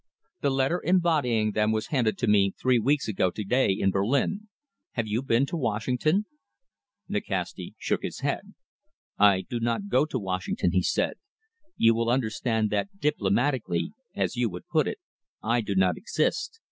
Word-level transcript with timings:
The 0.41 0.49
letter 0.49 0.81
embodying 0.83 1.51
them 1.51 1.71
was 1.71 1.89
handed 1.93 2.17
to 2.17 2.27
me 2.27 2.55
three 2.59 2.79
weeks 2.79 3.07
ago 3.07 3.29
to 3.29 3.43
day 3.43 3.69
in 3.69 3.91
Berlin. 3.91 4.47
Have 4.93 5.05
you 5.05 5.21
been 5.21 5.45
to 5.45 5.55
Washington?" 5.55 6.25
Nikasti 7.07 7.75
shook 7.77 8.01
his 8.01 8.21
head. 8.21 8.55
"I 9.19 9.41
do 9.41 9.59
not 9.59 9.89
go 9.89 10.07
to 10.07 10.17
Washington," 10.17 10.71
he 10.71 10.81
said. 10.81 11.19
"You 11.77 11.93
will 11.93 12.09
understand 12.09 12.71
that 12.71 12.97
diplomatically, 12.99 13.91
as 14.15 14.35
you 14.35 14.49
would 14.49 14.67
put 14.69 14.87
it, 14.87 14.97
I 15.43 15.61
do 15.61 15.75
not 15.75 15.97
exist. 15.97 16.59